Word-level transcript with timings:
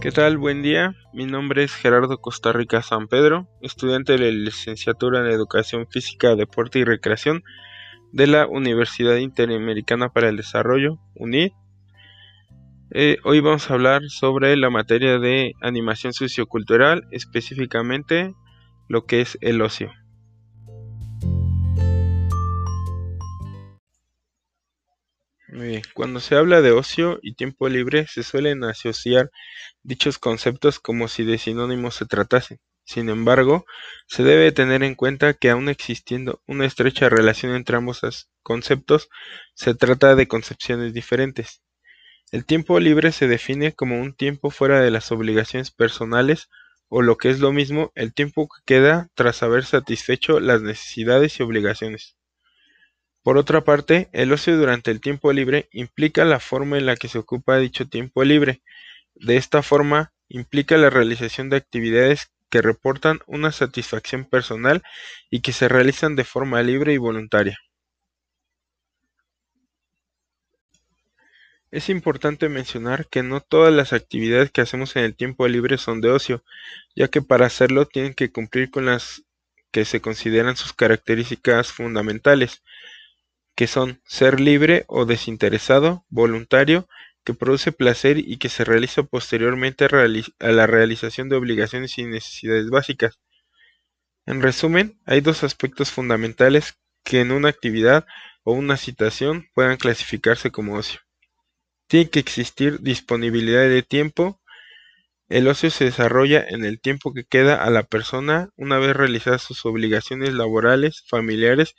¿Qué 0.00 0.12
tal? 0.12 0.38
Buen 0.38 0.62
día. 0.62 0.94
Mi 1.12 1.26
nombre 1.26 1.62
es 1.62 1.74
Gerardo 1.74 2.22
Costa 2.22 2.52
Rica 2.52 2.80
San 2.80 3.06
Pedro, 3.06 3.50
estudiante 3.60 4.14
de 4.14 4.18
la 4.18 4.30
licenciatura 4.30 5.20
en 5.20 5.26
Educación 5.26 5.86
Física, 5.90 6.34
Deporte 6.36 6.78
y 6.78 6.84
Recreación 6.84 7.42
de 8.10 8.26
la 8.26 8.46
Universidad 8.46 9.16
Interamericana 9.16 10.08
para 10.08 10.30
el 10.30 10.38
Desarrollo, 10.38 10.98
UNID. 11.16 11.50
Eh, 12.92 13.18
hoy 13.24 13.40
vamos 13.40 13.70
a 13.70 13.74
hablar 13.74 14.00
sobre 14.08 14.56
la 14.56 14.70
materia 14.70 15.18
de 15.18 15.52
animación 15.60 16.14
sociocultural, 16.14 17.06
específicamente 17.10 18.32
lo 18.88 19.04
que 19.04 19.20
es 19.20 19.36
el 19.42 19.60
ocio. 19.60 19.92
Cuando 25.94 26.20
se 26.20 26.36
habla 26.36 26.60
de 26.60 26.72
ocio 26.72 27.18
y 27.22 27.34
tiempo 27.34 27.68
libre 27.68 28.06
se 28.06 28.22
suelen 28.22 28.64
asociar 28.64 29.30
dichos 29.82 30.18
conceptos 30.18 30.80
como 30.80 31.08
si 31.08 31.24
de 31.24 31.38
sinónimos 31.38 31.96
se 31.96 32.06
tratase. 32.06 32.60
Sin 32.84 33.08
embargo, 33.08 33.66
se 34.06 34.22
debe 34.22 34.52
tener 34.52 34.82
en 34.82 34.94
cuenta 34.94 35.34
que 35.34 35.50
aun 35.50 35.68
existiendo 35.68 36.42
una 36.46 36.66
estrecha 36.66 37.08
relación 37.08 37.54
entre 37.54 37.76
ambos 37.76 38.00
conceptos, 38.42 39.08
se 39.54 39.74
trata 39.74 40.14
de 40.14 40.26
concepciones 40.28 40.94
diferentes. 40.94 41.62
El 42.32 42.46
tiempo 42.46 42.80
libre 42.80 43.12
se 43.12 43.28
define 43.28 43.72
como 43.72 44.00
un 44.00 44.14
tiempo 44.14 44.50
fuera 44.50 44.80
de 44.80 44.90
las 44.90 45.12
obligaciones 45.12 45.70
personales 45.70 46.48
o 46.88 47.02
lo 47.02 47.16
que 47.16 47.30
es 47.30 47.40
lo 47.40 47.52
mismo, 47.52 47.92
el 47.94 48.14
tiempo 48.14 48.48
que 48.48 48.62
queda 48.64 49.08
tras 49.14 49.42
haber 49.42 49.64
satisfecho 49.64 50.40
las 50.40 50.62
necesidades 50.62 51.38
y 51.38 51.42
obligaciones. 51.42 52.16
Por 53.22 53.36
otra 53.36 53.62
parte, 53.62 54.08
el 54.12 54.32
ocio 54.32 54.56
durante 54.56 54.90
el 54.90 55.00
tiempo 55.00 55.32
libre 55.32 55.68
implica 55.72 56.24
la 56.24 56.40
forma 56.40 56.78
en 56.78 56.86
la 56.86 56.96
que 56.96 57.08
se 57.08 57.18
ocupa 57.18 57.58
dicho 57.58 57.88
tiempo 57.88 58.24
libre. 58.24 58.62
De 59.14 59.36
esta 59.36 59.62
forma, 59.62 60.12
implica 60.28 60.78
la 60.78 60.90
realización 60.90 61.50
de 61.50 61.56
actividades 61.56 62.30
que 62.48 62.62
reportan 62.62 63.20
una 63.26 63.52
satisfacción 63.52 64.24
personal 64.24 64.82
y 65.30 65.40
que 65.40 65.52
se 65.52 65.68
realizan 65.68 66.16
de 66.16 66.24
forma 66.24 66.62
libre 66.62 66.94
y 66.94 66.98
voluntaria. 66.98 67.58
Es 71.70 71.88
importante 71.88 72.48
mencionar 72.48 73.06
que 73.06 73.22
no 73.22 73.40
todas 73.40 73.72
las 73.72 73.92
actividades 73.92 74.50
que 74.50 74.60
hacemos 74.60 74.96
en 74.96 75.04
el 75.04 75.14
tiempo 75.14 75.46
libre 75.46 75.78
son 75.78 76.00
de 76.00 76.10
ocio, 76.10 76.42
ya 76.96 77.08
que 77.08 77.22
para 77.22 77.46
hacerlo 77.46 77.86
tienen 77.86 78.14
que 78.14 78.32
cumplir 78.32 78.70
con 78.70 78.86
las 78.86 79.22
que 79.70 79.84
se 79.84 80.00
consideran 80.00 80.56
sus 80.56 80.72
características 80.72 81.70
fundamentales, 81.70 82.62
que 83.54 83.66
son 83.66 84.00
ser 84.04 84.40
libre 84.40 84.84
o 84.88 85.04
desinteresado, 85.04 86.04
voluntario, 86.08 86.88
que 87.24 87.34
produce 87.34 87.72
placer 87.72 88.18
y 88.18 88.38
que 88.38 88.48
se 88.48 88.64
realiza 88.64 89.02
posteriormente 89.02 89.86
a 89.86 90.48
la 90.48 90.66
realización 90.66 91.28
de 91.28 91.36
obligaciones 91.36 91.98
y 91.98 92.04
necesidades 92.04 92.70
básicas. 92.70 93.18
En 94.26 94.42
resumen, 94.42 94.98
hay 95.06 95.20
dos 95.20 95.44
aspectos 95.44 95.90
fundamentales 95.90 96.78
que 97.04 97.20
en 97.20 97.32
una 97.32 97.48
actividad 97.48 98.06
o 98.44 98.52
una 98.52 98.76
situación 98.76 99.48
puedan 99.54 99.76
clasificarse 99.76 100.50
como 100.50 100.76
ocio. 100.76 101.00
Tiene 101.88 102.10
que 102.10 102.20
existir 102.20 102.80
disponibilidad 102.80 103.68
de 103.68 103.82
tiempo. 103.82 104.40
El 105.28 105.48
ocio 105.48 105.70
se 105.70 105.84
desarrolla 105.84 106.44
en 106.48 106.64
el 106.64 106.80
tiempo 106.80 107.12
que 107.12 107.24
queda 107.24 107.62
a 107.62 107.70
la 107.70 107.82
persona 107.82 108.50
una 108.56 108.78
vez 108.78 108.96
realizadas 108.96 109.42
sus 109.42 109.64
obligaciones 109.66 110.32
laborales, 110.34 111.04
familiares 111.08 111.74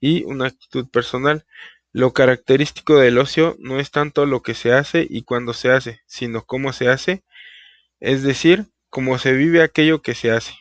y 0.00 0.24
una 0.24 0.46
actitud 0.46 0.88
personal. 0.88 1.44
Lo 1.92 2.12
característico 2.12 2.98
del 2.98 3.18
ocio 3.18 3.56
no 3.58 3.78
es 3.80 3.90
tanto 3.90 4.26
lo 4.26 4.42
que 4.42 4.54
se 4.54 4.72
hace 4.72 5.06
y 5.08 5.22
cuándo 5.22 5.52
se 5.52 5.70
hace, 5.70 6.00
sino 6.06 6.44
cómo 6.44 6.72
se 6.72 6.88
hace, 6.88 7.24
es 8.00 8.22
decir, 8.22 8.66
cómo 8.90 9.18
se 9.18 9.32
vive 9.32 9.62
aquello 9.62 10.02
que 10.02 10.14
se 10.14 10.30
hace. 10.30 10.54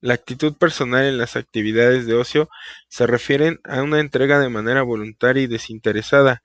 La 0.00 0.14
actitud 0.14 0.56
personal 0.56 1.04
en 1.04 1.18
las 1.18 1.36
actividades 1.36 2.06
de 2.06 2.14
ocio 2.14 2.48
se 2.88 3.06
refieren 3.06 3.60
a 3.64 3.82
una 3.82 4.00
entrega 4.00 4.38
de 4.38 4.48
manera 4.48 4.82
voluntaria 4.82 5.42
y 5.42 5.46
desinteresada 5.46 6.42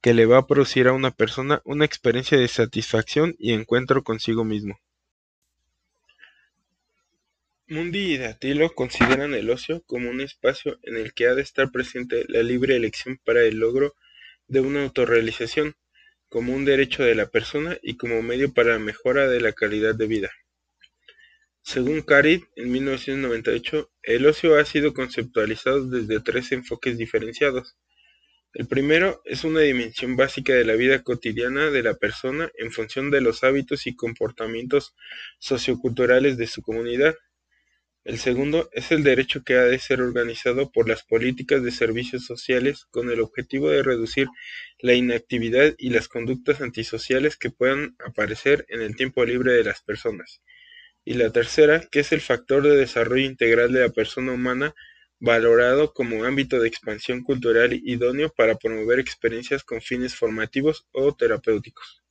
que 0.00 0.14
le 0.14 0.26
va 0.26 0.38
a 0.38 0.46
producir 0.46 0.88
a 0.88 0.92
una 0.92 1.10
persona 1.10 1.62
una 1.64 1.84
experiencia 1.84 2.38
de 2.38 2.48
satisfacción 2.48 3.34
y 3.38 3.52
encuentro 3.52 4.02
consigo 4.04 4.44
mismo. 4.44 4.78
Mundi 7.70 8.14
y 8.14 8.16
Datilo 8.16 8.74
consideran 8.74 9.34
el 9.34 9.50
ocio 9.50 9.82
como 9.84 10.08
un 10.08 10.22
espacio 10.22 10.78
en 10.84 10.96
el 10.96 11.12
que 11.12 11.26
ha 11.26 11.34
de 11.34 11.42
estar 11.42 11.70
presente 11.70 12.24
la 12.26 12.42
libre 12.42 12.74
elección 12.74 13.20
para 13.22 13.42
el 13.42 13.58
logro 13.58 13.94
de 14.46 14.60
una 14.60 14.84
autorrealización, 14.84 15.76
como 16.30 16.54
un 16.54 16.64
derecho 16.64 17.02
de 17.02 17.14
la 17.14 17.26
persona 17.26 17.76
y 17.82 17.98
como 17.98 18.22
medio 18.22 18.54
para 18.54 18.72
la 18.72 18.78
mejora 18.78 19.28
de 19.28 19.42
la 19.42 19.52
calidad 19.52 19.94
de 19.94 20.06
vida. 20.06 20.30
Según 21.60 22.00
Carid, 22.00 22.44
en 22.56 22.72
1998, 22.72 23.90
el 24.02 24.24
ocio 24.24 24.56
ha 24.56 24.64
sido 24.64 24.94
conceptualizado 24.94 25.84
desde 25.84 26.20
tres 26.20 26.50
enfoques 26.52 26.96
diferenciados. 26.96 27.76
El 28.54 28.66
primero 28.66 29.20
es 29.26 29.44
una 29.44 29.60
dimensión 29.60 30.16
básica 30.16 30.54
de 30.54 30.64
la 30.64 30.74
vida 30.74 31.02
cotidiana 31.02 31.70
de 31.70 31.82
la 31.82 31.92
persona 31.92 32.50
en 32.56 32.72
función 32.72 33.10
de 33.10 33.20
los 33.20 33.44
hábitos 33.44 33.86
y 33.86 33.94
comportamientos 33.94 34.94
socioculturales 35.38 36.38
de 36.38 36.46
su 36.46 36.62
comunidad. 36.62 37.14
El 38.08 38.18
segundo 38.18 38.70
es 38.72 38.90
el 38.90 39.04
derecho 39.04 39.44
que 39.44 39.56
ha 39.56 39.64
de 39.64 39.78
ser 39.78 40.00
organizado 40.00 40.72
por 40.72 40.88
las 40.88 41.02
políticas 41.02 41.62
de 41.62 41.70
servicios 41.70 42.24
sociales 42.24 42.86
con 42.90 43.10
el 43.10 43.20
objetivo 43.20 43.68
de 43.68 43.82
reducir 43.82 44.28
la 44.78 44.94
inactividad 44.94 45.74
y 45.76 45.90
las 45.90 46.08
conductas 46.08 46.62
antisociales 46.62 47.36
que 47.36 47.50
puedan 47.50 47.96
aparecer 48.02 48.64
en 48.70 48.80
el 48.80 48.96
tiempo 48.96 49.26
libre 49.26 49.52
de 49.52 49.62
las 49.62 49.82
personas. 49.82 50.40
Y 51.04 51.14
la 51.14 51.30
tercera, 51.32 51.86
que 51.90 52.00
es 52.00 52.10
el 52.12 52.22
factor 52.22 52.62
de 52.62 52.78
desarrollo 52.78 53.26
integral 53.26 53.74
de 53.74 53.80
la 53.80 53.90
persona 53.90 54.32
humana 54.32 54.74
valorado 55.20 55.92
como 55.92 56.24
ámbito 56.24 56.60
de 56.60 56.68
expansión 56.68 57.22
cultural 57.22 57.74
idóneo 57.74 58.32
para 58.34 58.54
promover 58.54 59.00
experiencias 59.00 59.64
con 59.64 59.82
fines 59.82 60.14
formativos 60.14 60.86
o 60.92 61.14
terapéuticos. 61.14 62.02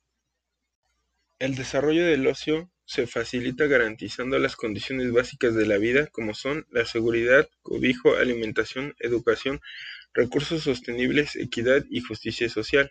El 1.40 1.56
desarrollo 1.56 2.06
del 2.06 2.24
ocio 2.28 2.70
se 2.88 3.06
facilita 3.06 3.66
garantizando 3.66 4.38
las 4.38 4.56
condiciones 4.56 5.12
básicas 5.12 5.54
de 5.54 5.66
la 5.66 5.76
vida 5.76 6.06
como 6.06 6.32
son 6.32 6.66
la 6.70 6.86
seguridad, 6.86 7.46
cobijo, 7.60 8.16
alimentación, 8.16 8.94
educación, 8.98 9.60
recursos 10.14 10.62
sostenibles, 10.62 11.36
equidad 11.36 11.84
y 11.90 12.00
justicia 12.00 12.48
social. 12.48 12.90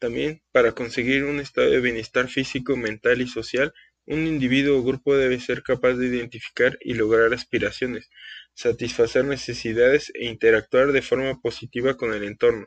También, 0.00 0.42
para 0.50 0.72
conseguir 0.72 1.22
un 1.22 1.38
estado 1.38 1.70
de 1.70 1.80
bienestar 1.80 2.26
físico, 2.26 2.76
mental 2.76 3.22
y 3.22 3.28
social, 3.28 3.72
un 4.06 4.26
individuo 4.26 4.76
o 4.78 4.82
grupo 4.82 5.16
debe 5.16 5.38
ser 5.38 5.62
capaz 5.62 5.94
de 5.94 6.08
identificar 6.08 6.76
y 6.80 6.94
lograr 6.94 7.32
aspiraciones, 7.32 8.10
satisfacer 8.54 9.24
necesidades 9.24 10.10
e 10.14 10.26
interactuar 10.26 10.90
de 10.90 11.02
forma 11.02 11.40
positiva 11.40 11.96
con 11.96 12.12
el 12.12 12.24
entorno. 12.24 12.66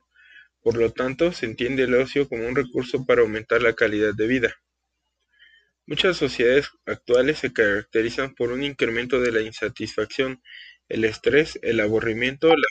Por 0.62 0.78
lo 0.78 0.94
tanto, 0.94 1.34
se 1.34 1.48
entiende 1.48 1.84
el 1.84 1.96
ocio 1.96 2.30
como 2.30 2.48
un 2.48 2.56
recurso 2.56 3.06
para 3.06 3.24
aumentar 3.24 3.62
la 3.62 3.74
calidad 3.74 4.14
de 4.16 4.28
vida. 4.28 4.61
Muchas 5.86 6.18
sociedades 6.18 6.70
actuales 6.88 7.38
se 7.38 7.54
caracterizan 7.54 8.34
por 8.34 8.52
un 8.52 8.64
incremento 8.64 9.20
de 9.22 9.32
la 9.32 9.42
insatisfacción, 9.42 10.42
el 10.90 11.06
estrés, 11.06 11.60
el 11.62 11.80
aburrimiento, 11.80 12.48
la 12.50 12.66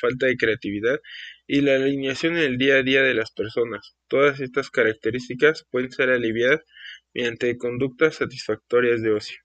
falta 0.00 0.26
de 0.26 0.36
creatividad 0.36 1.00
y 1.46 1.60
la 1.60 1.76
alineación 1.76 2.36
en 2.36 2.44
el 2.44 2.58
día 2.58 2.76
a 2.76 2.82
día 2.82 3.02
de 3.02 3.14
las 3.14 3.30
personas. 3.32 3.96
Todas 4.08 4.40
estas 4.40 4.70
características 4.70 5.64
pueden 5.70 5.92
ser 5.92 6.10
aliviadas 6.10 6.60
mediante 7.14 7.56
conductas 7.56 8.16
satisfactorias 8.16 9.00
de 9.02 9.12
ocio. 9.12 9.38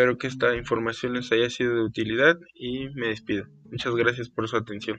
Espero 0.00 0.16
que 0.16 0.28
esta 0.28 0.56
información 0.56 1.12
les 1.12 1.30
haya 1.30 1.50
sido 1.50 1.74
de 1.74 1.82
utilidad 1.82 2.38
y 2.54 2.88
me 2.94 3.08
despido. 3.08 3.44
Muchas 3.70 3.94
gracias 3.94 4.30
por 4.30 4.48
su 4.48 4.56
atención. 4.56 4.96